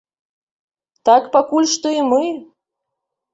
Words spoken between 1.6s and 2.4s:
што і мы.